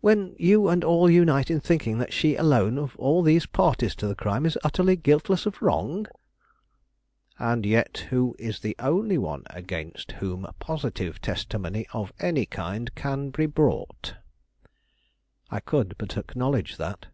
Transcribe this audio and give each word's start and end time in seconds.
when 0.00 0.34
you 0.36 0.66
and 0.68 0.82
all 0.82 1.08
unite 1.08 1.48
in 1.48 1.60
thinking 1.60 1.98
that 1.98 2.12
she 2.12 2.34
alone 2.34 2.76
of 2.76 2.96
all 2.96 3.22
these 3.22 3.46
parties 3.46 3.94
to 3.94 4.04
the 4.08 4.16
crime 4.16 4.44
is 4.44 4.58
utterly 4.64 4.96
guiltless 4.96 5.46
of 5.46 5.62
wrong?" 5.62 6.08
"And 7.38 7.64
yet 7.64 8.06
who 8.10 8.34
is 8.36 8.58
the 8.58 8.74
only 8.80 9.16
one 9.16 9.44
against 9.48 10.10
whom 10.10 10.44
positive 10.58 11.20
testimony 11.20 11.86
of 11.92 12.12
any 12.18 12.46
kind 12.46 12.92
can 12.96 13.30
be 13.30 13.46
brought." 13.46 14.16
I 15.52 15.60
could 15.60 15.94
but 15.96 16.16
acknowledge 16.16 16.76
that. 16.76 17.06